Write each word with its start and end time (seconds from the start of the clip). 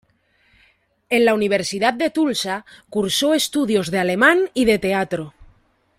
En 1.09 1.23
la 1.25 1.35
Universidad 1.35 1.93
de 1.93 2.09
Tulsa, 2.09 2.65
cursó 2.89 3.35
estudios 3.35 3.91
de 3.91 3.99
alemán 3.99 4.49
y 4.55 4.65
de 4.65 4.79
teatro. 4.79 5.35